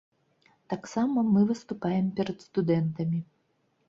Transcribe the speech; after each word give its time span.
Таксама 0.73 1.23
мы 1.35 1.43
выступаем 1.49 2.07
перад 2.21 2.37
студэнтамі. 2.47 3.19